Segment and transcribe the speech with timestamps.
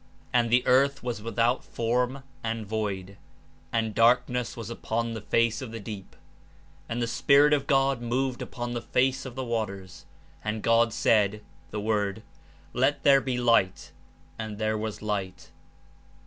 [0.33, 3.17] And the earth was without form and void;
[3.71, 6.15] and dark ness was upon the face of the deep.
[6.89, 10.05] Be Lightr "^"^^^^^ Spirit of God moved upon the face of the zvaters.
[10.43, 12.23] And God said (The Word),
[12.73, 13.91] Let there be light;
[14.39, 15.51] and there was light.''